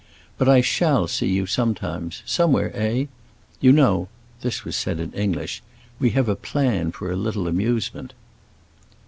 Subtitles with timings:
[0.39, 3.05] But I shall see you sometimes—somewhere, eh?
[3.59, 8.13] You know"—this was said in English—"we have a plan for a little amusement."